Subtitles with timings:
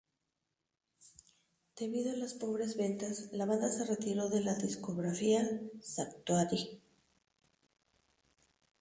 [1.77, 5.43] Debido a las pobres ventas, la banda se retiró de la discográfica
[5.79, 6.81] Sanctuary.